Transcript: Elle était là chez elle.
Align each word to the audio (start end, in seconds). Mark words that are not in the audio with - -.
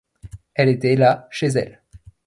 Elle 0.55 0.69
était 0.69 0.95
là 0.95 1.27
chez 1.29 1.45
elle. 1.49 1.79